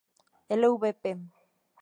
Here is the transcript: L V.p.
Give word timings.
L 0.61 0.63
V.p. 0.79 1.03